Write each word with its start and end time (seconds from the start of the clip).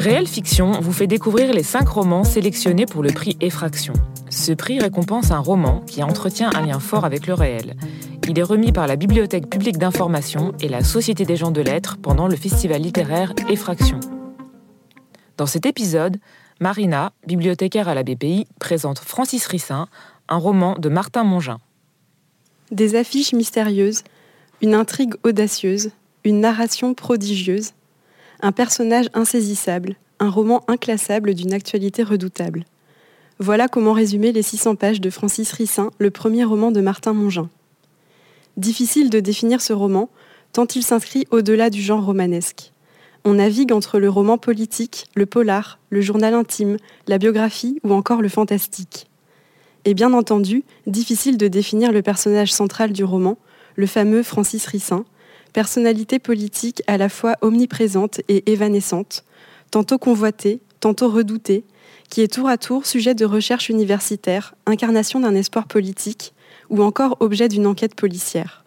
Réelle 0.00 0.26
Fiction 0.26 0.80
vous 0.80 0.94
fait 0.94 1.06
découvrir 1.06 1.52
les 1.52 1.62
cinq 1.62 1.86
romans 1.86 2.24
sélectionnés 2.24 2.86
pour 2.86 3.02
le 3.02 3.12
prix 3.12 3.36
Effraction. 3.42 3.92
Ce 4.30 4.50
prix 4.52 4.78
récompense 4.78 5.30
un 5.30 5.40
roman 5.40 5.80
qui 5.80 6.02
entretient 6.02 6.50
un 6.54 6.64
lien 6.64 6.80
fort 6.80 7.04
avec 7.04 7.26
le 7.26 7.34
réel. 7.34 7.76
Il 8.26 8.38
est 8.38 8.42
remis 8.42 8.72
par 8.72 8.86
la 8.86 8.96
Bibliothèque 8.96 9.50
publique 9.50 9.76
d'information 9.76 10.54
et 10.62 10.68
la 10.68 10.82
Société 10.82 11.26
des 11.26 11.36
gens 11.36 11.50
de 11.50 11.60
lettres 11.60 11.98
pendant 12.00 12.28
le 12.28 12.36
festival 12.36 12.80
littéraire 12.80 13.34
Effraction. 13.50 14.00
Dans 15.36 15.44
cet 15.44 15.66
épisode, 15.66 16.16
Marina, 16.60 17.12
bibliothécaire 17.26 17.88
à 17.88 17.94
la 17.94 18.02
BPI, 18.02 18.46
présente 18.58 19.00
Francis 19.00 19.46
Rissin, 19.48 19.86
un 20.30 20.38
roman 20.38 20.78
de 20.78 20.88
Martin 20.88 21.24
Mongin. 21.24 21.58
Des 22.70 22.94
affiches 22.94 23.34
mystérieuses, 23.34 24.02
une 24.62 24.72
intrigue 24.72 25.12
audacieuse, 25.24 25.90
une 26.24 26.40
narration 26.40 26.94
prodigieuse, 26.94 27.72
un 28.42 28.52
personnage 28.52 29.08
insaisissable, 29.14 29.96
un 30.18 30.30
roman 30.30 30.62
inclassable 30.68 31.34
d'une 31.34 31.52
actualité 31.52 32.02
redoutable. 32.02 32.64
Voilà 33.38 33.68
comment 33.68 33.92
résumer 33.92 34.32
les 34.32 34.42
600 34.42 34.76
pages 34.76 35.00
de 35.00 35.10
Francis 35.10 35.52
Rissin, 35.52 35.90
le 35.98 36.10
premier 36.10 36.44
roman 36.44 36.70
de 36.70 36.80
Martin 36.80 37.12
Mongin. 37.12 37.48
Difficile 38.56 39.10
de 39.10 39.20
définir 39.20 39.60
ce 39.60 39.72
roman, 39.72 40.10
tant 40.52 40.66
il 40.66 40.82
s'inscrit 40.82 41.26
au-delà 41.30 41.70
du 41.70 41.80
genre 41.80 42.04
romanesque. 42.04 42.72
On 43.24 43.34
navigue 43.34 43.72
entre 43.72 43.98
le 43.98 44.08
roman 44.08 44.38
politique, 44.38 45.06
le 45.14 45.26
polar, 45.26 45.78
le 45.90 46.00
journal 46.00 46.34
intime, 46.34 46.76
la 47.06 47.18
biographie 47.18 47.78
ou 47.84 47.92
encore 47.92 48.22
le 48.22 48.28
fantastique. 48.28 49.08
Et 49.84 49.94
bien 49.94 50.12
entendu, 50.12 50.64
difficile 50.86 51.38
de 51.38 51.48
définir 51.48 51.92
le 51.92 52.02
personnage 52.02 52.52
central 52.52 52.92
du 52.92 53.04
roman, 53.04 53.38
le 53.76 53.86
fameux 53.86 54.22
Francis 54.22 54.66
Rissin, 54.66 55.04
personnalité 55.52 56.18
politique 56.18 56.82
à 56.86 56.96
la 56.96 57.08
fois 57.08 57.36
omniprésente 57.40 58.20
et 58.28 58.50
évanescente, 58.50 59.24
tantôt 59.70 59.98
convoitée, 59.98 60.60
tantôt 60.80 61.08
redoutée, 61.08 61.64
qui 62.08 62.22
est 62.22 62.32
tour 62.32 62.48
à 62.48 62.58
tour 62.58 62.86
sujet 62.86 63.14
de 63.14 63.24
recherche 63.24 63.68
universitaire, 63.68 64.54
incarnation 64.66 65.20
d'un 65.20 65.34
espoir 65.34 65.66
politique, 65.66 66.34
ou 66.68 66.82
encore 66.82 67.16
objet 67.20 67.48
d'une 67.48 67.66
enquête 67.66 67.94
policière. 67.94 68.64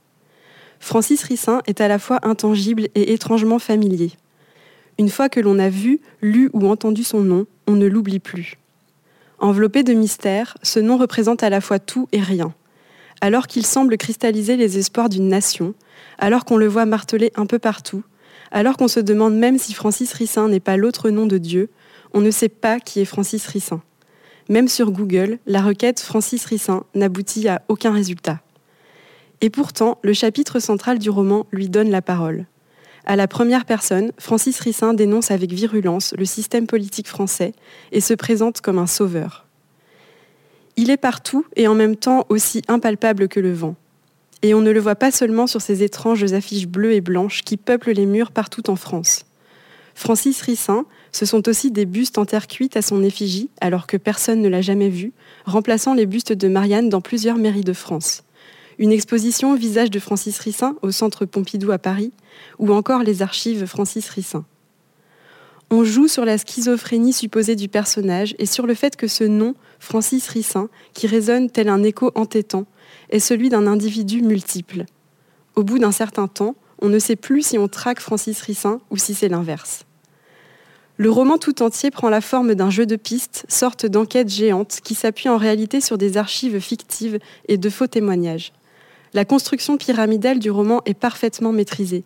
Francis 0.80 1.24
Rissin 1.24 1.62
est 1.66 1.82
à 1.82 1.88
la 1.88 2.00
fois 2.00 2.20
intangible 2.24 2.88
et 2.96 3.14
étrangement 3.14 3.60
familier. 3.60 4.12
Une 5.00 5.10
fois 5.10 5.30
que 5.30 5.40
l'on 5.40 5.58
a 5.58 5.70
vu, 5.70 6.02
lu 6.22 6.50
ou 6.54 6.68
entendu 6.68 7.04
son 7.04 7.22
nom, 7.22 7.46
on 7.68 7.74
ne 7.74 7.88
l'oublie 7.88 8.20
plus. 8.20 8.58
Enveloppé 9.40 9.84
de 9.84 9.94
mystère, 9.94 10.58
ce 10.62 10.80
nom 10.80 10.98
représente 10.98 11.44
à 11.44 11.50
la 11.50 11.62
fois 11.62 11.80
tout 11.80 12.08
et 12.12 12.22
rien. 12.22 12.54
Alors 13.24 13.48
qu'il 13.48 13.66
semble 13.66 13.96
cristalliser 13.96 14.58
les 14.58 14.78
espoirs 14.78 15.08
d'une 15.08 15.30
nation, 15.30 15.76
alors 16.18 16.44
qu'on 16.44 16.58
le 16.58 16.68
voit 16.68 16.86
marteler 16.86 17.32
un 17.36 17.46
peu 17.46 17.58
partout, 17.58 18.04
alors 18.52 18.76
qu'on 18.76 18.90
se 18.90 19.00
demande 19.00 19.34
même 19.34 19.58
si 19.58 19.74
Francis 19.74 20.12
Rissin 20.12 20.50
n'est 20.50 20.60
pas 20.60 20.76
l'autre 20.76 21.10
nom 21.10 21.26
de 21.26 21.38
Dieu, 21.38 21.70
on 22.14 22.20
ne 22.20 22.32
sait 22.32 22.50
pas 22.50 22.82
qui 22.82 23.00
est 23.00 23.06
Francis 23.06 23.48
Rissin. 23.48 23.82
Même 24.50 24.68
sur 24.68 24.92
Google, 24.92 25.40
la 25.46 25.62
requête 25.62 26.02
Francis 26.02 26.44
Rissin 26.44 26.84
n'aboutit 26.96 27.48
à 27.48 27.62
aucun 27.70 27.94
résultat. 27.94 28.42
Et 29.40 29.50
pourtant, 29.50 30.00
le 30.02 30.12
chapitre 30.12 30.60
central 30.60 31.00
du 31.00 31.10
roman 31.10 31.48
lui 31.54 31.70
donne 31.70 31.92
la 31.92 32.02
parole. 32.02 32.46
À 33.06 33.16
la 33.16 33.30
première 33.30 33.64
personne, 33.64 34.12
Francis 34.18 34.60
Rissin 34.60 34.94
dénonce 34.94 35.32
avec 35.32 35.54
virulence 35.54 36.14
le 36.18 36.26
système 36.26 36.68
politique 36.68 37.08
français 37.08 37.54
et 37.94 38.02
se 38.02 38.16
présente 38.16 38.60
comme 38.60 38.80
un 38.80 38.88
sauveur. 38.88 39.46
Il 40.76 40.90
est 40.90 40.98
partout 40.98 41.46
et 41.56 41.68
en 41.68 41.76
même 41.76 41.96
temps 41.96 42.26
aussi 42.30 42.62
impalpable 42.68 43.28
que 43.28 43.40
le 43.40 43.54
vent. 43.54 43.76
Et 44.42 44.54
on 44.54 44.62
ne 44.62 44.72
le 44.72 44.80
voit 44.80 44.96
pas 44.96 45.12
seulement 45.12 45.48
sur 45.48 45.62
ces 45.62 45.84
étranges 45.84 46.34
affiches 46.34 46.68
bleues 46.68 46.94
et 46.94 47.02
blanches 47.02 47.44
qui 47.44 47.58
peuplent 47.58 47.92
les 47.92 48.06
murs 48.06 48.32
partout 48.32 48.70
en 48.70 48.76
France. 48.76 49.26
Francis 49.96 50.42
Rissin, 50.42 50.86
ce 51.12 51.26
sont 51.26 51.48
aussi 51.48 51.72
des 51.72 51.86
bustes 51.86 52.18
en 52.18 52.26
terre 52.26 52.48
cuite 52.48 52.76
à 52.76 52.82
son 52.82 53.04
effigie, 53.04 53.50
alors 53.62 53.88
que 53.88 53.98
personne 53.98 54.42
ne 54.42 54.50
l'a 54.50 54.62
jamais 54.62 54.90
vu, 54.90 55.14
remplaçant 55.46 55.94
les 55.94 56.08
bustes 56.08 56.34
de 56.34 56.48
Marianne 56.48 56.90
dans 56.90 57.02
plusieurs 57.02 57.38
mairies 57.38 57.64
de 57.64 57.74
France. 57.74 58.24
Une 58.80 58.92
exposition 58.92 59.56
Visage 59.56 59.92
de 59.92 60.00
Francis 60.00 60.40
Rissin 60.40 60.76
au 60.82 60.92
Centre 60.92 61.26
Pompidou 61.26 61.72
à 61.72 61.78
Paris, 61.78 62.12
ou 62.58 62.74
encore 62.74 63.04
les 63.04 63.22
archives 63.22 63.68
Francis 63.68 64.10
Rissin. 64.10 64.46
On 65.76 65.84
joue 65.84 66.08
sur 66.08 66.24
la 66.24 66.38
schizophrénie 66.38 67.14
supposée 67.14 67.56
du 67.56 67.68
personnage 67.68 68.36
et 68.38 68.46
sur 68.46 68.68
le 68.68 68.76
fait 68.76 68.96
que 68.96 69.08
ce 69.08 69.24
nom, 69.24 69.56
Francis 69.80 70.28
Rissin, 70.28 70.70
qui 70.94 71.08
résonne 71.08 71.50
tel 71.50 71.68
un 71.68 71.82
écho 71.82 72.12
entêtant, 72.14 72.68
est 73.10 73.18
celui 73.18 73.50
d'un 73.50 73.66
individu 73.66 74.22
multiple. 74.22 74.86
Au 75.56 75.64
bout 75.64 75.80
d'un 75.80 75.92
certain 75.92 76.28
temps, 76.28 76.54
on 76.80 76.90
ne 76.90 77.00
sait 77.00 77.16
plus 77.16 77.42
si 77.42 77.58
on 77.58 77.68
traque 77.68 78.02
Francis 78.02 78.40
Rissin 78.42 78.82
ou 78.92 78.98
si 78.98 79.16
c'est 79.16 79.30
l'inverse. 79.30 79.86
Le 80.98 81.10
roman 81.10 81.40
tout 81.40 81.64
entier 81.64 81.90
prend 81.90 82.10
la 82.10 82.22
forme 82.22 82.54
d'un 82.54 82.70
jeu 82.70 82.86
de 82.86 82.96
pistes, 82.96 83.44
sorte 83.50 83.88
d'enquête 83.88 84.30
géante 84.30 84.80
qui 84.84 84.94
s'appuie 84.94 85.30
en 85.30 85.38
réalité 85.38 85.82
sur 85.82 85.98
des 85.98 86.18
archives 86.18 86.60
fictives 86.60 87.18
et 87.48 87.58
de 87.58 87.70
faux 87.72 87.88
témoignages. 87.88 88.54
La 89.16 89.26
construction 89.26 89.78
pyramidale 89.78 90.38
du 90.38 90.52
roman 90.52 90.84
est 90.86 90.94
parfaitement 90.94 91.52
maîtrisée. 91.52 92.04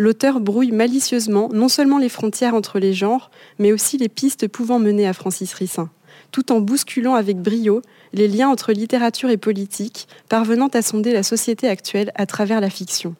L'auteur 0.00 0.40
brouille 0.40 0.72
malicieusement 0.72 1.50
non 1.52 1.68
seulement 1.68 1.98
les 1.98 2.08
frontières 2.08 2.54
entre 2.54 2.78
les 2.78 2.94
genres, 2.94 3.30
mais 3.58 3.70
aussi 3.70 3.98
les 3.98 4.08
pistes 4.08 4.48
pouvant 4.48 4.78
mener 4.78 5.06
à 5.06 5.12
Francis 5.12 5.52
Rissin, 5.52 5.90
tout 6.32 6.52
en 6.52 6.62
bousculant 6.62 7.16
avec 7.16 7.36
brio 7.36 7.82
les 8.14 8.26
liens 8.26 8.48
entre 8.48 8.72
littérature 8.72 9.28
et 9.28 9.36
politique, 9.36 10.08
parvenant 10.30 10.68
à 10.68 10.80
sonder 10.80 11.12
la 11.12 11.22
société 11.22 11.68
actuelle 11.68 12.12
à 12.14 12.24
travers 12.24 12.62
la 12.62 12.70
fiction. 12.70 13.14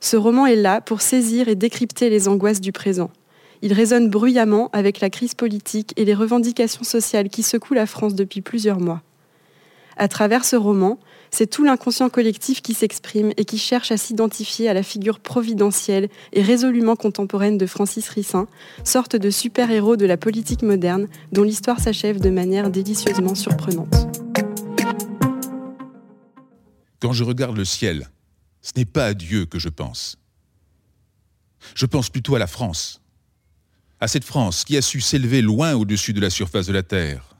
Ce 0.00 0.16
roman 0.16 0.46
est 0.46 0.56
là 0.56 0.80
pour 0.80 1.00
saisir 1.00 1.46
et 1.46 1.54
décrypter 1.54 2.10
les 2.10 2.26
angoisses 2.26 2.60
du 2.60 2.72
présent. 2.72 3.12
Il 3.62 3.72
résonne 3.72 4.10
bruyamment 4.10 4.70
avec 4.72 4.98
la 4.98 5.10
crise 5.10 5.36
politique 5.36 5.92
et 5.96 6.04
les 6.04 6.14
revendications 6.14 6.82
sociales 6.82 7.28
qui 7.28 7.44
secouent 7.44 7.74
la 7.74 7.86
France 7.86 8.16
depuis 8.16 8.40
plusieurs 8.40 8.80
mois. 8.80 9.02
À 9.96 10.08
travers 10.08 10.44
ce 10.44 10.56
roman, 10.56 10.98
c'est 11.34 11.48
tout 11.48 11.64
l'inconscient 11.64 12.10
collectif 12.10 12.62
qui 12.62 12.74
s'exprime 12.74 13.32
et 13.36 13.44
qui 13.44 13.58
cherche 13.58 13.90
à 13.90 13.96
s'identifier 13.96 14.68
à 14.68 14.72
la 14.72 14.84
figure 14.84 15.18
providentielle 15.18 16.08
et 16.32 16.42
résolument 16.42 16.94
contemporaine 16.94 17.58
de 17.58 17.66
Francis 17.66 18.08
Rissin, 18.08 18.46
sorte 18.84 19.16
de 19.16 19.30
super-héros 19.30 19.96
de 19.96 20.06
la 20.06 20.16
politique 20.16 20.62
moderne 20.62 21.08
dont 21.32 21.42
l'histoire 21.42 21.80
s'achève 21.80 22.20
de 22.20 22.30
manière 22.30 22.70
délicieusement 22.70 23.34
surprenante. 23.34 23.96
Quand 27.00 27.12
je 27.12 27.24
regarde 27.24 27.56
le 27.56 27.64
ciel, 27.64 28.08
ce 28.62 28.70
n'est 28.76 28.84
pas 28.84 29.06
à 29.06 29.14
Dieu 29.14 29.44
que 29.44 29.58
je 29.58 29.70
pense. 29.70 30.16
Je 31.74 31.86
pense 31.86 32.10
plutôt 32.10 32.36
à 32.36 32.38
la 32.38 32.46
France, 32.46 33.00
à 33.98 34.06
cette 34.06 34.24
France 34.24 34.62
qui 34.62 34.76
a 34.76 34.82
su 34.82 35.00
s'élever 35.00 35.42
loin 35.42 35.74
au-dessus 35.74 36.12
de 36.12 36.20
la 36.20 36.30
surface 36.30 36.66
de 36.68 36.72
la 36.72 36.84
Terre, 36.84 37.33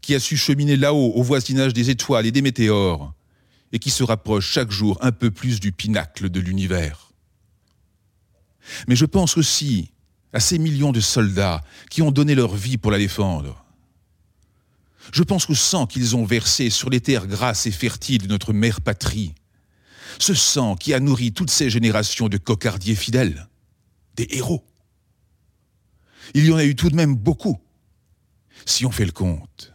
qui 0.00 0.14
a 0.14 0.20
su 0.20 0.36
cheminer 0.36 0.76
là-haut 0.76 1.12
au 1.14 1.22
voisinage 1.22 1.72
des 1.72 1.90
étoiles 1.90 2.26
et 2.26 2.32
des 2.32 2.42
météores, 2.42 3.14
et 3.72 3.78
qui 3.78 3.90
se 3.90 4.02
rapproche 4.02 4.50
chaque 4.50 4.70
jour 4.70 4.98
un 5.00 5.12
peu 5.12 5.30
plus 5.30 5.60
du 5.60 5.72
pinacle 5.72 6.28
de 6.30 6.40
l'univers. 6.40 7.12
Mais 8.88 8.96
je 8.96 9.04
pense 9.04 9.36
aussi 9.36 9.92
à 10.32 10.40
ces 10.40 10.58
millions 10.58 10.92
de 10.92 11.00
soldats 11.00 11.62
qui 11.90 12.02
ont 12.02 12.10
donné 12.10 12.34
leur 12.34 12.54
vie 12.54 12.78
pour 12.78 12.90
la 12.90 12.98
défendre. 12.98 13.64
Je 15.12 15.22
pense 15.22 15.48
au 15.50 15.54
sang 15.54 15.86
qu'ils 15.86 16.14
ont 16.14 16.24
versé 16.24 16.70
sur 16.70 16.90
les 16.90 17.00
terres 17.00 17.26
grasses 17.26 17.66
et 17.66 17.70
fertiles 17.70 18.22
de 18.22 18.28
notre 18.28 18.52
mère 18.52 18.80
patrie. 18.80 19.34
Ce 20.18 20.34
sang 20.34 20.76
qui 20.76 20.94
a 20.94 21.00
nourri 21.00 21.32
toutes 21.32 21.50
ces 21.50 21.70
générations 21.70 22.28
de 22.28 22.36
cocardiers 22.36 22.94
fidèles, 22.94 23.48
des 24.16 24.28
héros. 24.30 24.64
Il 26.34 26.46
y 26.46 26.52
en 26.52 26.56
a 26.56 26.64
eu 26.64 26.76
tout 26.76 26.90
de 26.90 26.96
même 26.96 27.16
beaucoup, 27.16 27.58
si 28.66 28.84
on 28.86 28.90
fait 28.90 29.06
le 29.06 29.12
compte. 29.12 29.72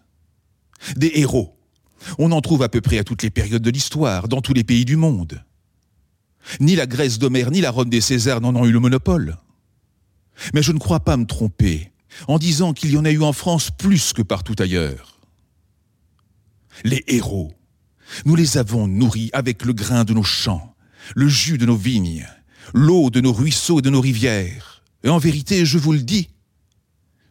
Des 0.95 1.11
héros. 1.15 1.57
On 2.19 2.31
en 2.31 2.41
trouve 2.41 2.63
à 2.63 2.69
peu 2.69 2.81
près 2.81 2.97
à 2.97 3.03
toutes 3.03 3.23
les 3.23 3.29
périodes 3.29 3.61
de 3.61 3.69
l'histoire, 3.69 4.27
dans 4.27 4.41
tous 4.41 4.53
les 4.53 4.63
pays 4.63 4.85
du 4.85 4.95
monde. 4.95 5.43
Ni 6.59 6.75
la 6.75 6.85
Grèce 6.85 7.17
d'Homère, 7.17 7.51
ni 7.51 7.61
la 7.61 7.71
Rome 7.71 7.89
des 7.89 8.01
Césars 8.01 8.41
n'en 8.41 8.55
ont 8.55 8.65
eu 8.65 8.71
le 8.71 8.79
monopole. 8.79 9.37
Mais 10.53 10.61
je 10.61 10.71
ne 10.71 10.79
crois 10.79 10.99
pas 10.99 11.17
me 11.17 11.25
tromper 11.25 11.91
en 12.27 12.37
disant 12.37 12.73
qu'il 12.73 12.91
y 12.91 12.97
en 12.97 13.05
a 13.05 13.11
eu 13.11 13.23
en 13.23 13.33
France 13.33 13.71
plus 13.71 14.13
que 14.13 14.21
partout 14.21 14.55
ailleurs. 14.59 15.19
Les 16.83 17.03
héros, 17.07 17.53
nous 18.25 18.35
les 18.35 18.57
avons 18.57 18.87
nourris 18.87 19.29
avec 19.33 19.65
le 19.65 19.73
grain 19.73 20.03
de 20.03 20.13
nos 20.13 20.23
champs, 20.23 20.75
le 21.15 21.27
jus 21.27 21.57
de 21.57 21.65
nos 21.65 21.75
vignes, 21.75 22.27
l'eau 22.73 23.09
de 23.09 23.21
nos 23.21 23.33
ruisseaux 23.33 23.79
et 23.79 23.81
de 23.81 23.89
nos 23.89 24.01
rivières. 24.01 24.83
Et 25.03 25.09
en 25.09 25.17
vérité, 25.17 25.65
je 25.65 25.77
vous 25.77 25.93
le 25.93 26.01
dis, 26.01 26.29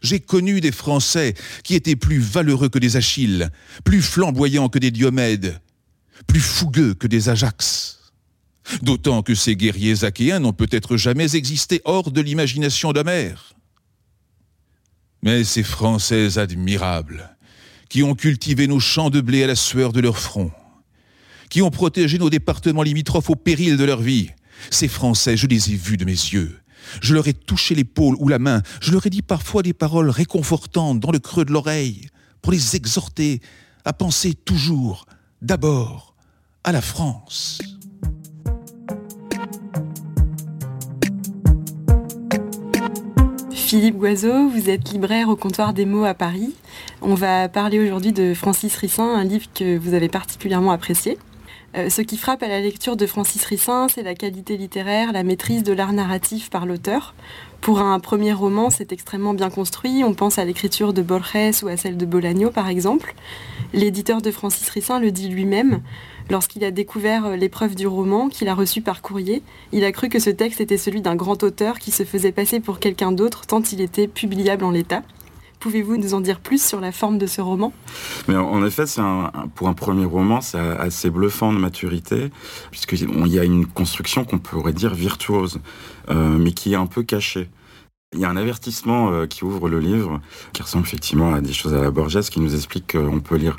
j'ai 0.04 0.20
connu 0.20 0.60
des 0.60 0.70
Français 0.70 1.34
qui 1.64 1.74
étaient 1.74 1.96
plus 1.96 2.20
valeureux 2.20 2.68
que 2.68 2.78
des 2.78 2.96
Achilles, 2.96 3.50
plus 3.84 4.02
flamboyants 4.02 4.68
que 4.68 4.78
des 4.78 4.90
Diomèdes, 4.90 5.60
plus 6.26 6.40
fougueux 6.40 6.94
que 6.94 7.06
des 7.06 7.28
Ajax. 7.28 8.12
D'autant 8.82 9.22
que 9.22 9.34
ces 9.34 9.56
guerriers 9.56 10.04
achéens 10.04 10.38
n'ont 10.38 10.52
peut-être 10.52 10.96
jamais 10.96 11.34
existé 11.34 11.80
hors 11.84 12.10
de 12.10 12.20
l'imagination 12.20 12.92
d'Homère. 12.92 13.54
Mais 15.22 15.42
ces 15.44 15.62
Français 15.62 16.38
admirables, 16.38 17.36
qui 17.88 18.02
ont 18.02 18.14
cultivé 18.14 18.66
nos 18.66 18.80
champs 18.80 19.10
de 19.10 19.20
blé 19.20 19.42
à 19.42 19.46
la 19.46 19.56
sueur 19.56 19.92
de 19.92 20.00
leur 20.00 20.18
front, 20.18 20.50
qui 21.48 21.62
ont 21.62 21.70
protégé 21.70 22.18
nos 22.18 22.30
départements 22.30 22.82
limitrophes 22.82 23.30
au 23.30 23.36
péril 23.36 23.76
de 23.76 23.84
leur 23.84 24.00
vie, 24.00 24.30
ces 24.70 24.88
Français, 24.88 25.36
je 25.36 25.46
les 25.46 25.72
ai 25.72 25.76
vus 25.76 25.96
de 25.96 26.04
mes 26.04 26.12
yeux, 26.12 26.58
Je 27.00 27.14
leur 27.14 27.26
ai 27.28 27.34
touché 27.34 27.75
l'épaule 27.75 28.16
ou 28.19 28.28
la 28.28 28.38
main. 28.38 28.62
Je 28.81 28.92
leur 28.92 29.06
ai 29.06 29.10
dit 29.10 29.22
parfois 29.22 29.62
des 29.62 29.72
paroles 29.72 30.10
réconfortantes 30.10 31.00
dans 31.00 31.10
le 31.10 31.19
creux 31.19 31.44
de 31.44 31.52
l'oreille 31.52 32.08
pour 32.42 32.52
les 32.52 32.76
exhorter 32.76 33.40
à 33.84 33.92
penser 33.92 34.34
toujours, 34.34 35.06
d'abord, 35.42 36.14
à 36.62 36.72
la 36.72 36.81
France. 36.81 37.60
Philippe 43.50 43.98
Guizot, 43.98 44.48
vous 44.50 44.70
êtes 44.70 44.92
libraire 44.92 45.28
au 45.28 45.36
comptoir 45.36 45.72
des 45.72 45.84
mots 45.84 46.04
à 46.04 46.14
Paris. 46.14 46.54
On 47.02 47.14
va 47.14 47.48
parler 47.48 47.81
aujourd'hui 47.81 48.12
de 48.12 48.32
Francis 48.32 48.76
Rissin, 48.76 49.16
un 49.16 49.25
livre 49.25 49.46
que 49.52 49.76
vous 49.76 49.94
avez 49.94 50.08
particulièrement 50.08 50.70
apprécié. 50.70 51.19
Euh, 51.76 51.90
ce 51.90 52.02
qui 52.02 52.16
frappe 52.16 52.42
à 52.44 52.48
la 52.48 52.60
lecture 52.60 52.96
de 52.96 53.04
Francis 53.04 53.44
Rissin, 53.44 53.88
c'est 53.88 54.04
la 54.04 54.14
qualité 54.14 54.56
littéraire, 54.56 55.12
la 55.12 55.24
maîtrise 55.24 55.64
de 55.64 55.72
l'art 55.72 55.92
narratif 55.92 56.48
par 56.48 56.66
l'auteur. 56.66 57.14
Pour 57.60 57.80
un 57.80 57.98
premier 57.98 58.32
roman, 58.32 58.70
c'est 58.70 58.92
extrêmement 58.92 59.34
bien 59.34 59.50
construit. 59.50 60.04
On 60.04 60.14
pense 60.14 60.38
à 60.38 60.44
l'écriture 60.44 60.92
de 60.92 61.02
Borges 61.02 61.62
ou 61.64 61.68
à 61.68 61.76
celle 61.76 61.96
de 61.96 62.06
Bolaño, 62.06 62.50
par 62.50 62.68
exemple. 62.68 63.14
L'éditeur 63.72 64.22
de 64.22 64.30
Francis 64.30 64.68
Rissin 64.68 65.00
le 65.00 65.10
dit 65.10 65.28
lui-même. 65.28 65.80
Lorsqu'il 66.30 66.62
a 66.64 66.70
découvert 66.70 67.26
euh, 67.26 67.36
l'épreuve 67.36 67.74
du 67.74 67.88
roman, 67.88 68.28
qu'il 68.28 68.48
a 68.48 68.54
reçu 68.54 68.80
par 68.80 69.02
courrier, 69.02 69.42
il 69.72 69.84
a 69.84 69.90
cru 69.90 70.08
que 70.08 70.20
ce 70.20 70.30
texte 70.30 70.60
était 70.60 70.78
celui 70.78 71.00
d'un 71.00 71.16
grand 71.16 71.42
auteur 71.42 71.80
qui 71.80 71.90
se 71.90 72.04
faisait 72.04 72.32
passer 72.32 72.60
pour 72.60 72.78
quelqu'un 72.78 73.10
d'autre 73.10 73.46
tant 73.46 73.62
il 73.62 73.80
était 73.80 74.06
publiable 74.06 74.64
en 74.64 74.70
l'état. 74.70 75.02
Pouvez-vous 75.64 75.96
nous 75.96 76.12
en 76.12 76.20
dire 76.20 76.40
plus 76.40 76.62
sur 76.62 76.78
la 76.78 76.93
forme 76.93 77.16
de 77.16 77.26
ce 77.26 77.40
roman? 77.40 77.72
Mais 78.28 78.37
en 78.37 78.66
effet, 78.66 78.84
pour 79.55 79.66
un 79.66 79.72
premier 79.72 80.05
roman, 80.05 80.43
c'est 80.43 80.58
assez 80.58 81.08
bluffant 81.08 81.55
de 81.55 81.58
maturité, 81.58 82.31
puisqu'il 82.70 83.26
y 83.28 83.38
a 83.38 83.44
une 83.44 83.64
construction 83.64 84.26
qu'on 84.26 84.38
pourrait 84.38 84.75
dire 84.75 84.93
virtuose, 84.94 85.61
euh, 86.11 86.37
mais 86.37 86.52
qui 86.52 86.75
est 86.75 86.76
un 86.76 86.84
peu 86.84 87.02
cachée. 87.02 87.49
Il 88.12 88.20
y 88.20 88.26
a 88.26 88.28
un 88.28 88.37
avertissement 88.37 89.11
euh, 89.11 89.26
qui 89.26 89.43
ouvre 89.43 89.70
le 89.70 89.78
livre, 89.78 90.20
qui 90.52 90.61
ressemble 90.61 90.84
effectivement 90.84 91.32
à 91.32 91.40
des 91.40 91.55
choses 91.55 91.72
à 91.72 91.81
la 91.81 91.90
Borges, 91.90 92.28
qui 92.28 92.40
nous 92.40 92.55
explique 92.55 92.93
qu'on 92.93 93.20
peut 93.20 93.37
lire 93.37 93.56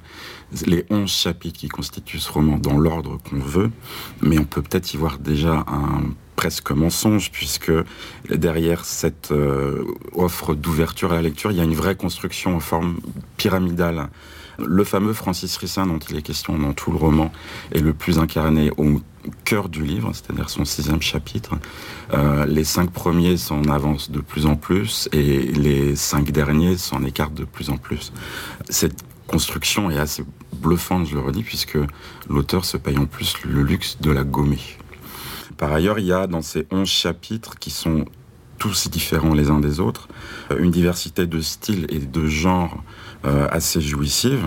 les 0.68 0.86
onze 0.92 1.10
chapitres 1.10 1.58
qui 1.58 1.69
constituent 1.69 2.19
ce 2.19 2.31
roman 2.31 2.60
dans 2.60 2.78
l'ordre 2.78 3.18
qu'on 3.28 3.40
veut, 3.40 3.72
mais 4.22 4.38
on 4.38 4.46
peut 4.46 4.62
peut-être 4.62 4.94
y 4.94 4.98
voir 4.98 5.18
déjà 5.18 5.66
un 5.66 6.04
presque 6.45 6.69
mensonge, 6.69 7.31
puisque 7.31 7.71
derrière 8.30 8.86
cette 8.86 9.31
euh, 9.31 9.83
offre 10.13 10.53
d'ouverture 10.53 11.12
à 11.12 11.15
la 11.15 11.24
lecture, 11.24 11.50
il 11.50 11.57
y 11.57 11.59
a 11.59 11.63
une 11.63 11.74
vraie 11.74 11.95
construction 11.95 12.56
en 12.56 12.59
forme 12.59 12.97
pyramidale. 13.36 14.09
Le 14.59 14.83
fameux 14.83 15.13
Francis 15.13 15.57
Rissin, 15.57 15.88
dont 15.88 15.97
il 15.97 16.15
est 16.15 16.21
question 16.21 16.56
dans 16.56 16.74
tout 16.74 16.92
le 16.92 16.97
roman, 16.97 17.31
est 17.71 17.80
le 17.80 17.95
plus 17.95 18.19
incarné 18.19 18.69
au 18.77 19.01
cœur 19.44 19.69
du 19.69 19.83
livre, 19.83 20.12
c'est-à-dire 20.13 20.51
son 20.51 20.65
sixième 20.65 21.01
chapitre. 21.01 21.56
Euh, 22.13 22.45
les 22.45 22.63
cinq 22.63 22.91
premiers 22.91 23.38
s'en 23.38 23.63
avancent 23.63 24.12
de 24.12 24.19
plus 24.19 24.45
en 24.45 24.56
plus 24.56 25.09
et 25.13 25.41
les 25.41 25.95
cinq 25.95 26.30
derniers 26.30 26.77
s'en 26.77 27.03
écartent 27.06 27.33
de 27.33 27.45
plus 27.45 27.71
en 27.71 27.77
plus. 27.77 28.13
Cette 28.69 29.03
construction 29.25 29.89
est 29.89 29.98
assez 29.98 30.24
bluffante, 30.53 31.07
je 31.07 31.15
le 31.15 31.21
redis, 31.21 31.41
puisque 31.41 31.80
l'auteur 32.30 32.65
se 32.65 32.77
paye 32.77 33.00
en 33.00 33.07
plus 33.07 33.36
le 33.44 33.63
luxe 33.63 33.98
de 34.00 34.12
la 34.12 34.24
gommer. 34.24 34.62
Par 35.57 35.71
ailleurs, 35.71 36.00
il 36.00 36.06
y 36.06 36.13
a 36.13 36.27
dans 36.27 36.42
ces 36.42 36.68
onze 36.71 36.89
chapitres 36.89 37.56
qui 37.57 37.69
sont 37.69 38.06
tous 38.57 38.89
différents 38.89 39.33
les 39.33 39.50
uns 39.50 39.59
des 39.59 39.80
autres, 39.80 40.07
euh, 40.51 40.57
une 40.59 40.71
diversité 40.71 41.27
de 41.27 41.42
styles 41.42 41.88
et 41.89 42.00
de 42.00 42.25
genres 42.25 42.83
euh, 43.25 43.47
assez 43.51 43.81
jouissive, 43.81 44.45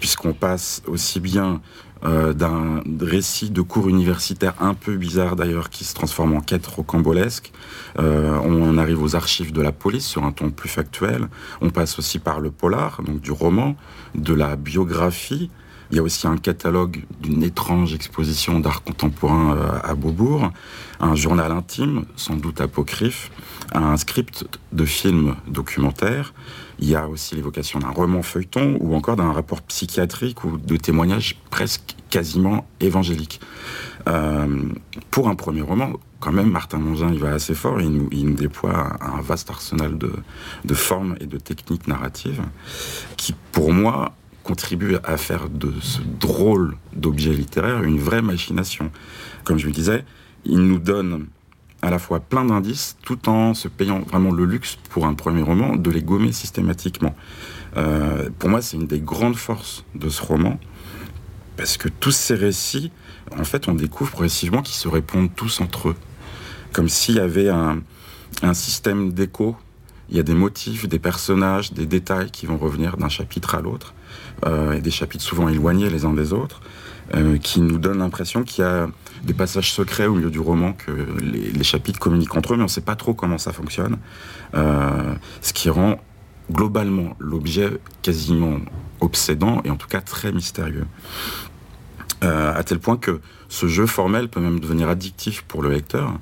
puisqu'on 0.00 0.32
passe 0.32 0.82
aussi 0.86 1.20
bien 1.20 1.60
euh, 2.04 2.32
d'un 2.32 2.82
récit 3.00 3.50
de 3.50 3.60
cours 3.60 3.88
universitaire 3.88 4.54
un 4.60 4.74
peu 4.74 4.96
bizarre 4.96 5.34
d'ailleurs 5.34 5.70
qui 5.70 5.84
se 5.84 5.94
transforme 5.94 6.34
en 6.36 6.40
quête 6.40 6.66
rocambolesque. 6.66 7.52
on 7.96 8.78
arrive 8.78 9.02
aux 9.02 9.16
archives 9.16 9.52
de 9.52 9.60
la 9.60 9.72
police 9.72 10.06
sur 10.06 10.24
un 10.24 10.32
ton 10.32 10.50
plus 10.50 10.68
factuel. 10.68 11.28
On 11.60 11.70
passe 11.70 11.98
aussi 11.98 12.20
par 12.20 12.38
le 12.40 12.50
polar, 12.50 13.02
donc 13.02 13.20
du 13.20 13.32
roman, 13.32 13.74
de 14.14 14.34
la 14.34 14.54
biographie, 14.54 15.50
il 15.90 15.96
y 15.96 16.00
a 16.00 16.02
aussi 16.02 16.26
un 16.26 16.36
catalogue 16.36 17.04
d'une 17.20 17.42
étrange 17.42 17.94
exposition 17.94 18.60
d'art 18.60 18.82
contemporain 18.82 19.56
euh, 19.56 19.78
à 19.82 19.94
Beaubourg, 19.94 20.52
un 21.00 21.14
journal 21.14 21.50
intime, 21.52 22.04
sans 22.16 22.36
doute 22.36 22.60
apocryphe, 22.60 23.30
un 23.72 23.96
script 23.96 24.44
de 24.72 24.84
film 24.84 25.36
documentaire. 25.46 26.34
Il 26.78 26.88
y 26.88 26.94
a 26.94 27.08
aussi 27.08 27.34
l'évocation 27.34 27.78
d'un 27.78 27.90
roman 27.90 28.22
feuilleton 28.22 28.76
ou 28.80 28.94
encore 28.94 29.16
d'un 29.16 29.32
rapport 29.32 29.62
psychiatrique 29.62 30.44
ou 30.44 30.58
de 30.58 30.76
témoignages 30.76 31.36
presque 31.50 31.96
quasiment 32.10 32.66
évangéliques. 32.80 33.40
Euh, 34.08 34.68
pour 35.10 35.28
un 35.28 35.34
premier 35.34 35.62
roman, 35.62 35.92
quand 36.20 36.32
même, 36.32 36.50
Martin 36.50 36.78
Mongin, 36.78 37.10
il 37.12 37.18
va 37.18 37.30
assez 37.30 37.54
fort. 37.54 37.80
Il 37.80 37.90
nous, 37.90 38.08
il 38.12 38.26
nous 38.26 38.36
déploie 38.36 38.96
un 39.00 39.20
vaste 39.20 39.50
arsenal 39.50 39.96
de, 39.98 40.12
de 40.64 40.74
formes 40.74 41.16
et 41.20 41.26
de 41.26 41.38
techniques 41.38 41.86
narratives 41.86 42.42
qui, 43.16 43.34
pour 43.52 43.72
moi, 43.72 44.12
contribue 44.48 44.96
à 45.04 45.18
faire 45.18 45.50
de 45.50 45.74
ce 45.82 46.00
drôle 46.00 46.78
d'objet 46.96 47.34
littéraire 47.34 47.82
une 47.82 47.98
vraie 47.98 48.22
machination. 48.22 48.90
Comme 49.44 49.58
je 49.58 49.66
vous 49.66 49.72
disais, 49.72 50.06
il 50.46 50.60
nous 50.60 50.78
donne 50.78 51.26
à 51.82 51.90
la 51.90 51.98
fois 51.98 52.18
plein 52.18 52.46
d'indices, 52.46 52.96
tout 53.02 53.28
en 53.28 53.52
se 53.52 53.68
payant 53.68 54.00
vraiment 54.00 54.32
le 54.32 54.46
luxe 54.46 54.78
pour 54.88 55.04
un 55.04 55.12
premier 55.12 55.42
roman 55.42 55.76
de 55.76 55.90
les 55.90 56.00
gommer 56.00 56.32
systématiquement. 56.32 57.14
Euh, 57.76 58.30
pour 58.38 58.48
moi, 58.48 58.62
c'est 58.62 58.78
une 58.78 58.86
des 58.86 59.00
grandes 59.00 59.36
forces 59.36 59.84
de 59.94 60.08
ce 60.08 60.22
roman, 60.22 60.58
parce 61.58 61.76
que 61.76 61.90
tous 61.90 62.12
ces 62.12 62.34
récits, 62.34 62.90
en 63.38 63.44
fait, 63.44 63.68
on 63.68 63.74
découvre 63.74 64.12
progressivement 64.12 64.62
qu'ils 64.62 64.76
se 64.76 64.88
répondent 64.88 65.30
tous 65.36 65.60
entre 65.60 65.90
eux, 65.90 65.96
comme 66.72 66.88
s'il 66.88 67.16
y 67.16 67.20
avait 67.20 67.50
un 67.50 68.54
système 68.54 69.12
d'écho. 69.12 69.56
Il 70.10 70.16
y 70.16 70.20
a 70.20 70.22
des 70.22 70.34
motifs, 70.34 70.88
des 70.88 70.98
personnages, 70.98 71.72
des 71.72 71.86
détails 71.86 72.30
qui 72.30 72.46
vont 72.46 72.56
revenir 72.56 72.96
d'un 72.96 73.08
chapitre 73.08 73.54
à 73.54 73.60
l'autre. 73.60 73.94
Euh, 74.46 74.72
et 74.72 74.80
des 74.80 74.90
chapitres 74.90 75.24
souvent 75.24 75.48
éloignés 75.48 75.90
les 75.90 76.04
uns 76.04 76.12
des 76.12 76.32
autres, 76.32 76.60
euh, 77.14 77.38
qui 77.38 77.60
nous 77.60 77.78
donnent 77.78 77.98
l'impression 77.98 78.44
qu'il 78.44 78.64
y 78.64 78.66
a 78.66 78.86
des 79.24 79.34
passages 79.34 79.72
secrets 79.72 80.06
au 80.06 80.14
milieu 80.14 80.30
du 80.30 80.38
roman, 80.38 80.74
que 80.74 80.92
les, 81.20 81.64
chapitres 81.64 81.98
communiquent 81.98 82.36
entre 82.36 82.52
eux, 82.52 82.56
mais 82.56 82.62
on 82.62 82.66
ne 82.66 82.70
sait 82.70 82.80
pas 82.80 82.94
trop 82.94 83.14
comment 83.14 83.38
ça 83.38 83.52
fonctionne. 83.52 83.98
Euh, 84.54 85.14
ce 85.40 85.52
qui 85.52 85.70
rend 85.70 86.00
globalement 86.52 87.16
l'objet 87.18 87.68
quasiment 88.02 88.58
obsédant 89.00 89.60
et 89.64 89.70
en 89.70 89.76
tout 89.76 89.88
cas 89.88 90.00
très 90.00 90.30
mystérieux. 90.30 90.86
À 92.22 92.62
tel 92.64 92.78
point 92.78 92.96
que 92.96 93.20
ce 93.48 93.66
jeu 93.66 93.86
formel 93.86 94.28
peut 94.28 94.40
même 94.40 94.60
devenir 94.60 94.88
addictif 94.88 95.42
pour 95.42 95.62
le 95.62 95.70
lecteur. 95.70 96.12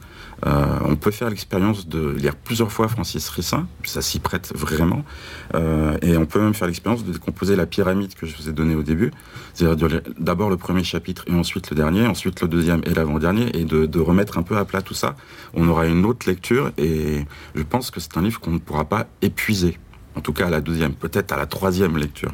Euh, 0.44 0.78
on 0.84 0.96
peut 0.96 1.10
faire 1.10 1.30
l'expérience 1.30 1.88
de 1.88 2.10
lire 2.10 2.36
plusieurs 2.36 2.70
fois 2.70 2.88
Francis 2.88 3.28
Rissin, 3.30 3.66
ça 3.84 4.02
s'y 4.02 4.20
prête 4.20 4.52
vraiment, 4.54 5.02
euh, 5.54 5.96
et 6.02 6.16
on 6.18 6.26
peut 6.26 6.40
même 6.40 6.52
faire 6.52 6.66
l'expérience 6.66 7.04
de 7.04 7.12
décomposer 7.12 7.56
la 7.56 7.64
pyramide 7.64 8.14
que 8.14 8.26
je 8.26 8.36
vous 8.36 8.48
ai 8.48 8.52
donnée 8.52 8.74
au 8.74 8.82
début, 8.82 9.12
c'est-à-dire 9.54 10.02
d'abord 10.18 10.50
le 10.50 10.58
premier 10.58 10.84
chapitre 10.84 11.24
et 11.26 11.32
ensuite 11.32 11.70
le 11.70 11.76
dernier, 11.76 12.06
ensuite 12.06 12.42
le 12.42 12.48
deuxième 12.48 12.82
et 12.84 12.92
l'avant-dernier, 12.92 13.56
et 13.56 13.64
de, 13.64 13.86
de, 13.86 13.98
remettre 13.98 14.36
un 14.36 14.42
peu 14.42 14.58
à 14.58 14.66
plat 14.66 14.82
tout 14.82 14.94
ça. 14.94 15.16
On 15.54 15.66
aura 15.68 15.86
une 15.86 16.04
autre 16.04 16.28
lecture, 16.28 16.70
et 16.76 17.24
je 17.54 17.62
pense 17.62 17.90
que 17.90 17.98
c'est 17.98 18.18
un 18.18 18.22
livre 18.22 18.38
qu'on 18.38 18.52
ne 18.52 18.58
pourra 18.58 18.84
pas 18.84 19.06
épuiser, 19.22 19.78
en 20.16 20.20
tout 20.20 20.34
cas 20.34 20.48
à 20.48 20.50
la 20.50 20.60
deuxième, 20.60 20.92
peut-être 20.92 21.32
à 21.32 21.38
la 21.38 21.46
troisième 21.46 21.96
lecture. 21.96 22.32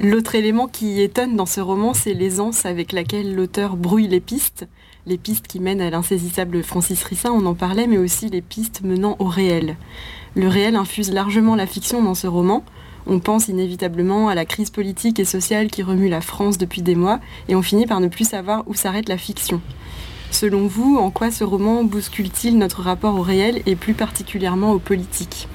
L'autre 0.00 0.34
élément 0.34 0.68
qui 0.68 1.00
étonne 1.00 1.36
dans 1.36 1.46
ce 1.46 1.60
roman, 1.60 1.94
c'est 1.94 2.14
l'aisance 2.14 2.66
avec 2.66 2.92
laquelle 2.92 3.34
l'auteur 3.34 3.76
brouille 3.76 4.08
les 4.08 4.20
pistes 4.20 4.66
les 5.08 5.16
pistes 5.16 5.46
qui 5.46 5.58
mènent 5.58 5.80
à 5.80 5.88
l'insaisissable 5.88 6.62
Francis 6.62 7.02
Rissin, 7.02 7.30
on 7.32 7.46
en 7.46 7.54
parlait, 7.54 7.86
mais 7.86 7.96
aussi 7.96 8.28
les 8.28 8.42
pistes 8.42 8.82
menant 8.84 9.16
au 9.20 9.24
réel. 9.24 9.76
Le 10.36 10.48
réel 10.48 10.76
infuse 10.76 11.10
largement 11.10 11.56
la 11.56 11.66
fiction 11.66 12.02
dans 12.02 12.14
ce 12.14 12.26
roman. 12.26 12.62
On 13.06 13.18
pense 13.18 13.48
inévitablement 13.48 14.28
à 14.28 14.34
la 14.34 14.44
crise 14.44 14.68
politique 14.68 15.18
et 15.18 15.24
sociale 15.24 15.68
qui 15.68 15.82
remue 15.82 16.10
la 16.10 16.20
France 16.20 16.58
depuis 16.58 16.82
des 16.82 16.94
mois, 16.94 17.20
et 17.48 17.54
on 17.54 17.62
finit 17.62 17.86
par 17.86 18.00
ne 18.00 18.08
plus 18.08 18.28
savoir 18.28 18.64
où 18.66 18.74
s'arrête 18.74 19.08
la 19.08 19.16
fiction. 19.16 19.62
Selon 20.30 20.66
vous, 20.66 20.98
en 20.98 21.10
quoi 21.10 21.30
ce 21.30 21.42
roman 21.42 21.84
bouscule-t-il 21.84 22.58
notre 22.58 22.82
rapport 22.82 23.14
au 23.14 23.22
réel 23.22 23.62
et 23.64 23.76
plus 23.76 23.94
particulièrement 23.94 24.72
au 24.72 24.78
politique? 24.78 25.48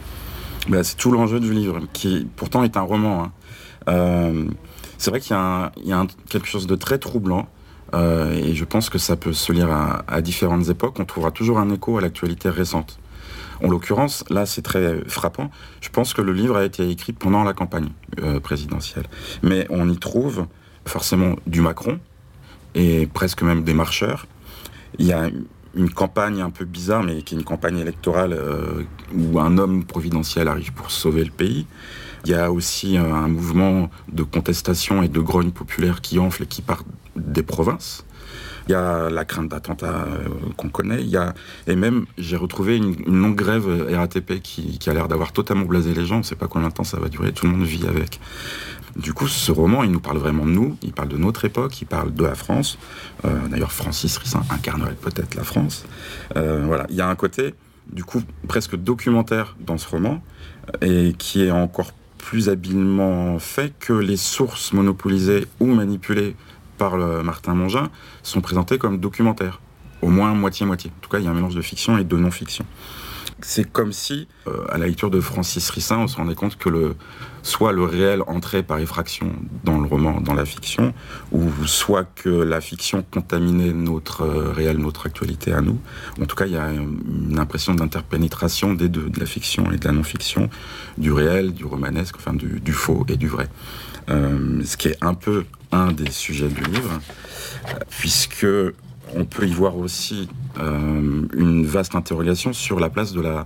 Bah, 0.67 0.83
C'est 0.83 0.97
tout 0.97 1.11
l'enjeu 1.11 1.39
du 1.39 1.53
livre, 1.53 1.81
qui 1.93 2.25
pourtant 2.35 2.63
est 2.63 2.75
un 2.75 2.81
roman. 2.81 3.25
Hein. 3.25 3.31
Euh, 3.87 4.45
c'est 4.97 5.09
vrai 5.09 5.19
qu'il 5.19 5.35
y 5.35 5.91
a, 5.91 6.07
quelque 6.29 6.47
chose 6.47 6.67
de 6.67 6.75
très 6.75 6.97
troublant 6.97 7.47
euh, 7.93 8.31
et 8.31 8.55
je 8.55 8.65
pense 8.65 8.89
que 8.89 8.97
ça 8.97 9.15
peut 9.15 9.33
se 9.33 9.51
lire 9.51 9.69
à, 10.07 10.21
différentes 10.21 10.69
époques. 10.69 10.99
On 10.99 11.05
trouvera 11.05 11.31
toujours 11.31 11.59
un 11.59 11.69
écho 11.69 11.97
à 11.97 12.01
l'actualité 12.01 12.49
récente. 12.49 12.99
En 13.63 13.69
l'occurrence, 13.69 14.23
là, 14.29 14.45
c'est 14.45 14.61
très 14.61 15.03
frappant. 15.07 15.51
Je 15.79 15.89
pense 15.89 16.13
que 16.13 16.21
le 16.21 16.33
livre 16.33 16.57
a 16.57 16.65
été 16.65 16.89
écrit 16.89 17.13
pendant 17.13 17.43
la 17.43 17.53
campagne 17.53 17.89
euh, 18.21 18.39
présidentielle. 18.39 19.05
Mais 19.41 19.67
on 19.69 19.89
y 19.89 19.97
trouve 19.97 20.47
forcément 20.85 21.35
du 21.47 21.61
Macron 21.61 21.99
et 22.75 23.07
presque 23.07 23.41
même 23.43 23.63
des 23.63 23.73
marcheurs. 23.73 24.27
Il 24.99 25.05
y 25.05 25.13
a 25.13 25.29
une 25.75 25.89
campagne 25.89 26.41
un 26.41 26.49
peu 26.49 26.65
bizarre, 26.65 27.03
mais 27.03 27.21
qui 27.21 27.35
est 27.35 27.37
une 27.37 27.43
campagne 27.43 27.79
électorale 27.79 28.33
euh, 28.33 28.83
où 29.13 29.39
un 29.39 29.57
homme 29.57 29.85
providentiel 29.85 30.47
arrive 30.47 30.73
pour 30.73 30.91
sauver 30.91 31.23
le 31.23 31.31
pays. 31.31 31.65
Il 32.25 32.31
y 32.31 32.35
a 32.35 32.51
aussi 32.51 32.97
un 32.97 33.27
mouvement 33.27 33.89
de 34.09 34.23
contestation 34.23 35.03
et 35.03 35.09
de 35.09 35.19
grogne 35.19 35.51
populaire 35.51 35.99
qui 35.99 36.19
enfle 36.19 36.43
et 36.43 36.45
qui 36.45 36.61
part 36.61 36.83
des 37.17 37.43
provinces. 37.43 38.05
Il 38.67 38.71
y 38.71 38.75
a 38.75 39.09
la 39.09 39.25
crainte 39.25 39.49
d'attentat 39.49 40.05
euh, 40.07 40.27
qu'on 40.55 40.69
connaît. 40.69 41.03
Y 41.03 41.17
a 41.17 41.33
et 41.67 41.75
même 41.75 42.05
j'ai 42.17 42.37
retrouvé 42.37 42.77
une, 42.77 42.95
longue 43.05 43.35
grève 43.35 43.65
RATP 43.91 44.41
qui, 44.41 44.79
a 44.87 44.93
l'air 44.93 45.07
d'avoir 45.07 45.31
totalement 45.31 45.65
blasé 45.65 45.93
les 45.93 46.05
gens. 46.05 46.15
On 46.15 46.19
ne 46.19 46.23
sait 46.23 46.35
pas 46.35 46.47
combien 46.47 46.69
de 46.69 46.73
temps 46.73 46.83
ça 46.83 46.99
va 46.99 47.09
durer. 47.09 47.33
Tout 47.33 47.45
le 47.45 47.51
monde 47.53 47.65
vit 47.65 47.85
avec. 47.87 48.19
Du 48.95 49.13
coup, 49.13 49.27
ce 49.27 49.51
roman, 49.51 49.83
il 49.83 49.89
nous 49.89 49.99
parle 49.99 50.17
vraiment 50.17 50.45
de 50.45 50.51
nous, 50.51 50.77
il 50.83 50.93
parle 50.93 51.07
de 51.07 51.17
notre 51.17 51.45
époque, 51.45 51.81
il 51.81 51.85
parle 51.85 52.13
de 52.13 52.23
la 52.23 52.35
France. 52.35 52.77
Euh, 53.25 53.47
d'ailleurs, 53.49 53.71
Francis 53.71 54.15
Rissin 54.17 54.43
incarnerait 54.51 54.93
peut-être 54.93 55.33
la 55.33 55.43
France. 55.43 55.85
Euh, 56.35 56.63
voilà, 56.65 56.85
il 56.89 56.95
y 56.95 57.01
a 57.01 57.07
un 57.07 57.15
côté, 57.15 57.55
du 57.91 58.03
coup, 58.03 58.21
presque 58.47 58.75
documentaire 58.75 59.55
dans 59.59 59.79
ce 59.79 59.89
roman, 59.89 60.21
et 60.81 61.15
qui 61.17 61.43
est 61.43 61.51
encore 61.51 61.91
plus 62.19 62.49
habilement 62.49 63.39
fait 63.39 63.73
que 63.79 63.93
les 63.93 64.15
sources 64.15 64.73
monopolisées 64.73 65.47
ou 65.59 65.65
manipulées 65.65 66.35
par 66.83 66.97
le 66.97 67.23
Martin 67.23 67.53
Mongin 67.53 67.89
sont 68.23 68.41
présentées 68.41 68.77
comme 68.77 68.99
documentaires. 68.99 69.61
Au 70.01 70.09
moins 70.09 70.33
moitié-moitié. 70.33 70.91
En 70.97 70.99
tout 71.01 71.09
cas, 71.09 71.19
il 71.19 71.23
y 71.23 71.27
a 71.29 71.31
un 71.31 71.33
mélange 71.33 71.55
de 71.55 71.61
fiction 71.61 71.97
et 71.97 72.03
de 72.03 72.17
non-fiction 72.17 72.65
c'est 73.41 73.69
comme 73.69 73.91
si, 73.91 74.27
euh, 74.47 74.65
à 74.69 74.77
la 74.77 74.87
lecture 74.87 75.09
de 75.09 75.19
Francis 75.19 75.69
Rissin, 75.69 75.97
on 75.97 76.07
se 76.07 76.17
rendait 76.17 76.35
compte 76.35 76.57
que 76.57 76.69
le, 76.69 76.95
soit 77.41 77.71
le 77.71 77.83
réel 77.83 78.21
entrait 78.27 78.63
par 78.63 78.79
effraction 78.79 79.33
dans 79.63 79.79
le 79.79 79.87
roman, 79.87 80.21
dans 80.21 80.33
la 80.33 80.45
fiction, 80.45 80.93
ou 81.31 81.49
soit 81.65 82.05
que 82.15 82.29
la 82.29 82.61
fiction 82.61 83.03
contaminait 83.11 83.73
notre 83.73 84.21
euh, 84.21 84.51
réel, 84.51 84.77
notre 84.77 85.05
actualité 85.07 85.53
à 85.53 85.61
nous. 85.61 85.79
En 86.21 86.25
tout 86.25 86.35
cas, 86.35 86.45
il 86.45 86.53
y 86.53 86.57
a 86.57 86.71
une 86.71 87.37
impression 87.39 87.75
d'interpénétration 87.75 88.73
des 88.73 88.89
deux, 88.89 89.09
de 89.09 89.19
la 89.19 89.25
fiction 89.25 89.71
et 89.71 89.77
de 89.77 89.85
la 89.85 89.93
non-fiction, 89.93 90.49
du 90.97 91.11
réel, 91.11 91.53
du 91.53 91.65
romanesque, 91.65 92.15
enfin 92.17 92.33
du, 92.33 92.73
faux 92.73 93.05
et 93.09 93.17
du 93.17 93.27
vrai. 93.27 93.49
Euh, 94.09 94.61
ce 94.63 94.77
qui 94.77 94.89
est 94.89 94.97
un 95.01 95.13
peu 95.13 95.45
un 95.73 95.91
des 95.91 96.11
sujets 96.11 96.47
du 96.47 96.63
livre, 96.63 96.99
puisque 97.89 98.45
on 99.15 99.25
peut 99.25 99.47
y 99.47 99.51
voir 99.51 99.77
aussi 99.77 100.29
euh, 100.59 101.27
une 101.33 101.65
vaste 101.65 101.95
interrogation 101.95 102.53
sur 102.53 102.79
la 102.79 102.89
place 102.89 103.11
de 103.13 103.21
la, 103.21 103.45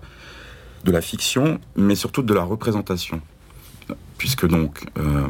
fiction, 1.01 1.60
mais 1.75 1.96
surtout 1.96 2.22
de 2.22 2.34
la 2.34 2.43
représentation. 2.43 3.22
Puisque 4.17 4.48
donc, 4.48 4.86
euh, 4.98 5.27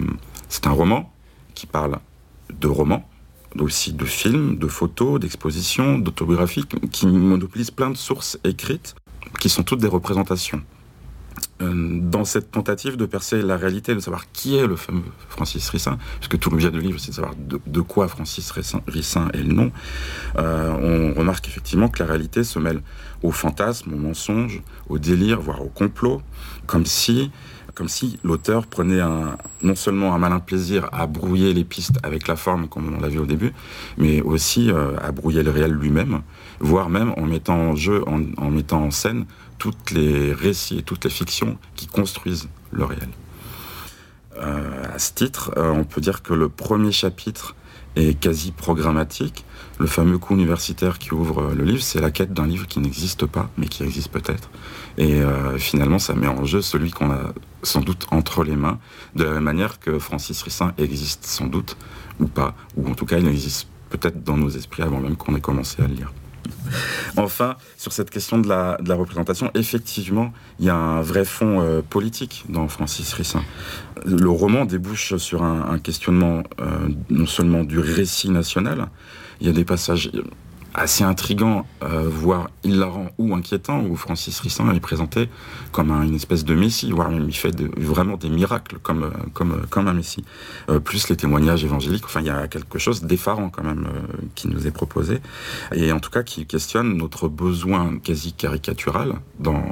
c'est 0.49 0.67
un 0.67 0.71
roman 0.71 1.11
qui 1.55 1.65
parle 1.65 1.99
de 2.53 2.67
romans, 2.67 3.07
aussi 3.59 3.93
de 3.93 4.05
films, 4.05 4.57
de 4.57 4.67
photos, 4.67 5.19
d'expositions, 5.19 5.97
d'autobiographies, 5.97 6.65
qui 6.91 7.07
monopolise 7.07 7.71
plein 7.71 7.89
de 7.89 7.97
sources 7.97 8.37
écrites, 8.43 8.95
qui 9.39 9.49
sont 9.49 9.63
toutes 9.63 9.79
des 9.79 9.87
représentations. 9.87 10.61
Euh, 11.61 11.99
dans 12.01 12.23
cette 12.23 12.51
tentative 12.51 12.97
de 12.97 13.07
percer 13.07 13.41
la 13.41 13.57
réalité, 13.57 13.95
de 13.95 13.99
savoir 13.99 14.31
qui 14.31 14.55
est 14.57 14.67
le 14.67 14.75
fameux 14.75 15.01
Francis 15.29 15.67
Rissin, 15.69 15.97
puisque 16.19 16.37
tout 16.37 16.51
l'objet 16.51 16.69
du 16.69 16.79
livre, 16.79 16.99
c'est 16.99 17.09
de 17.09 17.15
savoir 17.15 17.33
de, 17.35 17.81
quoi 17.81 18.07
Francis 18.07 18.51
Rissin 18.51 19.29
est 19.33 19.37
le 19.37 19.53
nom, 19.53 19.71
euh, 20.37 21.13
on 21.13 21.17
remarque 21.17 21.47
effectivement 21.47 21.87
que 21.89 21.97
la 21.99 22.05
réalité 22.05 22.43
se 22.43 22.59
mêle 22.59 22.81
au 23.23 23.31
fantasme, 23.31 23.91
au 23.91 23.97
mensonge, 23.97 24.61
au 24.87 24.99
délire, 24.99 25.41
voire 25.41 25.63
au 25.63 25.69
complot, 25.69 26.21
comme 26.67 26.85
si 26.85 27.31
comme 27.77 27.87
si 27.87 28.17
l'auteur 28.23 28.65
prenait 28.65 29.01
non 29.61 29.75
seulement 29.75 30.15
un 30.15 30.17
malin 30.17 30.39
plaisir 30.39 30.89
à 30.91 31.05
brouiller 31.05 31.53
les 31.53 31.63
pistes 31.63 31.99
avec 32.01 32.27
la 32.27 32.35
forme, 32.35 32.67
comme 32.67 32.91
on 32.97 32.99
l'a 32.99 33.07
vu 33.07 33.19
au 33.19 33.27
début, 33.27 33.53
mais 33.99 34.19
aussi 34.23 34.71
euh, 34.71 34.97
à 34.99 35.11
brouiller 35.11 35.43
le 35.43 35.51
réel 35.51 35.73
lui-même, 35.73 36.21
voire 36.59 36.89
même 36.89 37.13
en 37.17 37.27
mettant 37.27 37.55
en 37.55 37.75
jeu, 37.75 38.03
en, 38.07 38.49
mettant 38.49 38.81
en 38.81 38.89
scène 38.89 39.27
toutes 39.57 39.91
les 39.91 40.33
récits 40.33 40.79
et 40.79 40.83
toutes 40.83 41.03
les 41.03 41.09
fictions 41.09 41.57
qui 41.75 41.87
construisent 41.87 42.49
le 42.71 42.85
réel. 42.85 43.09
Euh, 44.37 44.83
à 44.93 44.99
ce 44.99 45.13
titre, 45.13 45.51
euh, 45.57 45.71
on 45.71 45.83
peut 45.83 46.01
dire 46.01 46.21
que 46.21 46.33
le 46.33 46.49
premier 46.49 46.91
chapitre 46.91 47.55
est 47.95 48.19
quasi 48.19 48.51
programmatique. 48.51 49.45
Le 49.79 49.87
fameux 49.87 50.17
coup 50.17 50.35
universitaire 50.35 50.99
qui 50.99 51.13
ouvre 51.13 51.53
le 51.53 51.63
livre, 51.63 51.81
c'est 51.81 52.01
la 52.01 52.11
quête 52.11 52.33
d'un 52.33 52.45
livre 52.45 52.67
qui 52.67 52.79
n'existe 52.79 53.25
pas, 53.25 53.49
mais 53.57 53.67
qui 53.67 53.83
existe 53.83 54.11
peut-être. 54.11 54.49
Et 54.97 55.21
euh, 55.21 55.57
finalement, 55.57 55.99
ça 55.99 56.13
met 56.13 56.27
en 56.27 56.45
jeu 56.45 56.61
celui 56.61 56.91
qu'on 56.91 57.11
a 57.11 57.33
sans 57.63 57.81
doute 57.81 58.07
entre 58.11 58.43
les 58.43 58.55
mains, 58.55 58.79
de 59.15 59.23
la 59.23 59.31
même 59.33 59.43
manière 59.43 59.79
que 59.79 59.97
Francis 59.99 60.41
Rissin 60.43 60.73
existe 60.77 61.25
sans 61.25 61.47
doute, 61.47 61.77
ou 62.19 62.27
pas, 62.27 62.55
ou 62.75 62.87
en 62.87 62.93
tout 62.93 63.05
cas, 63.05 63.17
il 63.17 63.27
existe 63.27 63.67
peut-être 63.89 64.23
dans 64.23 64.37
nos 64.37 64.49
esprits 64.49 64.83
avant 64.83 64.99
même 64.99 65.15
qu'on 65.15 65.35
ait 65.35 65.41
commencé 65.41 65.81
à 65.81 65.87
le 65.87 65.95
lire. 65.95 66.13
Enfin, 67.17 67.55
sur 67.77 67.93
cette 67.93 68.09
question 68.09 68.37
de 68.37 68.47
la, 68.47 68.77
représentation, 68.89 69.49
effectivement, 69.55 70.33
il 70.59 70.65
y 70.65 70.69
a 70.69 70.75
un 70.75 71.01
vrai 71.01 71.25
fond 71.25 71.61
euh, 71.61 71.81
politique 71.81 72.45
dans 72.49 72.67
Francis 72.67 73.11
Rissin. 73.13 73.43
Le 74.05 74.29
roman 74.29 74.65
débouche 74.65 75.15
sur 75.17 75.43
un, 75.43 75.79
questionnement 75.79 76.43
euh, 76.59 76.89
non 77.09 77.25
seulement 77.25 77.63
du 77.63 77.79
récit 77.79 78.29
national, 78.29 78.89
il 79.41 79.47
y 79.47 79.49
a 79.49 79.53
des 79.53 79.65
passages 79.65 80.11
assez 80.77 81.03
intrigant, 81.03 81.65
euh, 81.83 82.07
voire 82.07 82.49
hilarant 82.63 83.09
ou 83.17 83.33
inquiétant, 83.33 83.83
où 83.83 83.95
Francis 83.95 84.39
Rissin 84.39 84.71
est 84.73 84.79
présenté 84.79 85.27
comme 85.71 85.91
une 85.91 86.13
espèce 86.13 86.45
de 86.45 86.53
messie, 86.53 86.91
voire 86.91 87.09
même 87.09 87.25
il 87.27 87.35
fait 87.35 87.53
vraiment 87.77 88.15
des 88.15 88.29
miracles 88.29 88.77
comme, 88.81 89.03
euh, 89.03 89.11
comme, 89.33 89.53
euh, 89.53 89.65
comme 89.69 89.87
un 89.87 89.93
messie. 89.93 90.23
plus 90.83 91.09
les 91.09 91.17
témoignages 91.17 91.63
évangéliques, 91.63 92.05
enfin 92.05 92.19
il 92.19 92.27
y 92.27 92.29
a 92.29 92.47
quelque 92.47 92.77
chose 92.77 93.01
d'effarant 93.01 93.49
quand 93.49 93.63
même 93.63 93.87
qui 94.35 94.47
nous 94.47 94.67
est 94.67 94.71
proposé, 94.71 95.19
et 95.73 95.91
en 95.91 95.99
tout 95.99 96.11
cas 96.11 96.21
qui 96.21 96.45
questionne 96.45 96.95
notre 96.95 97.27
besoin 97.27 97.97
quasi 97.97 98.33
caricatural 98.33 99.15
dans 99.39 99.63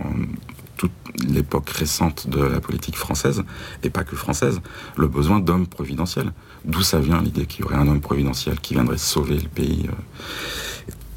toute 0.78 0.92
l'époque 1.28 1.70
récente 1.70 2.28
de 2.28 2.42
la 2.42 2.60
politique 2.60 2.96
française, 2.96 3.44
et 3.84 3.90
pas 3.90 4.04
que 4.04 4.16
française, 4.16 4.60
le 4.98 5.08
besoin 5.08 5.40
d'hommes 5.40 5.68
providentiels. 5.68 6.32
D'où 6.66 6.82
ça 6.82 7.00
vient 7.00 7.22
l'idée 7.22 7.46
qu'il 7.46 7.62
y 7.62 7.64
aurait 7.68 7.76
un 7.76 7.88
homme 7.88 8.02
providentiel 8.02 8.60
qui 8.60 8.74
viendrait 8.74 8.98
sauver 8.98 9.38
le 9.38 9.48
pays 9.48 9.88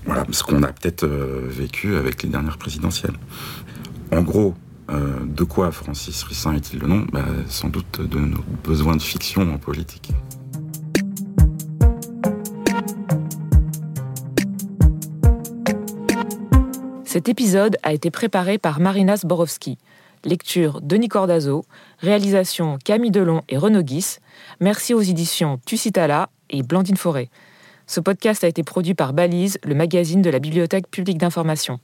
voilà, 0.09 0.25
ce 0.31 0.43
qu'on 0.43 0.63
a 0.63 0.73
peut-être 0.73 1.05
euh, 1.05 1.43
vécu 1.51 1.95
avec 1.95 2.23
les 2.23 2.31
dernières 2.31 2.57
présidentielles. 2.57 3.17
En 4.11 4.23
gros, 4.23 4.55
euh, 4.89 5.19
de 5.23 5.45
quoi 5.45 5.71
Francis 5.71 6.23
Rissin 6.23 6.55
est-il 6.55 6.79
le 6.79 6.87
nom? 6.87 7.07
Bah, 7.13 7.27
Sans 7.47 7.69
doute 7.69 8.01
de 8.01 8.19
nos 8.19 8.43
besoins 8.65 8.97
de 8.97 9.03
fiction 9.03 9.43
en 9.53 9.59
politique. 9.59 10.13
Cet 17.05 17.29
épisode 17.29 17.77
a 17.83 17.93
été 17.93 18.11
préparé 18.11 18.57
par 18.57 18.81
Marina 18.81 19.15
Zborowski. 19.15 19.77
Lecture 20.25 20.81
Denis 20.81 21.09
Cordazo, 21.09 21.67
réalisation 21.99 22.79
Camille 22.83 23.11
Delon 23.11 23.43
et 23.51 23.59
Renaud 23.59 23.83
Guis. 23.83 24.17
Merci 24.61 24.95
aux 24.95 25.03
éditions 25.03 25.61
Tucitala 25.67 26.31
et 26.49 26.63
Blandine 26.63 26.97
Forêt. 26.97 27.29
Ce 27.89 28.01
podcast 28.01 28.45
a 28.45 28.49
été 28.49 28.63
produit 28.63 28.93
par 28.93 29.15
Balise, 29.15 29.57
le 29.65 29.75
magazine 29.75 30.21
de 30.21 30.29
la 30.29 30.41
Bibliothèque 30.41 30.91
publique 30.91 31.17
d'information. 31.17 31.81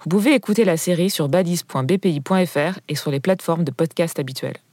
Vous 0.00 0.08
pouvez 0.08 0.34
écouter 0.34 0.64
la 0.64 0.76
série 0.76 1.10
sur 1.10 1.28
balise.bpi.fr 1.28 2.80
et 2.88 2.94
sur 2.96 3.12
les 3.12 3.20
plateformes 3.20 3.62
de 3.62 3.70
podcast 3.70 4.18
habituelles. 4.18 4.63